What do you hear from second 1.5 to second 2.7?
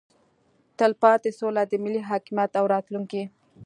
د ملي حاکمیت او